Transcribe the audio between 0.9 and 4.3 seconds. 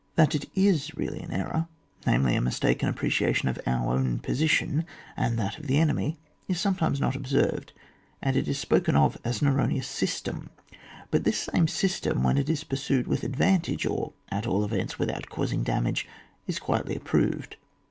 really an error, namely, a mis taken appreciation of our own